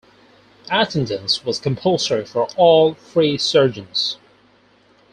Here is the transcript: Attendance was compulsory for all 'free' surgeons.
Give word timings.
Attendance 0.71 1.45
was 1.45 1.59
compulsory 1.59 2.25
for 2.25 2.47
all 2.57 2.95
'free' 2.95 3.37
surgeons. 3.37 4.17